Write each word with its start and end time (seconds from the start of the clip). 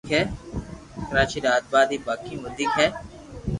ڪراچي 1.07 1.37
ري 1.43 1.49
آبادي 1.57 1.97
باقي 2.05 2.33
مون 2.41 2.45
وديڪ 2.51 2.71
ھي 2.79 2.87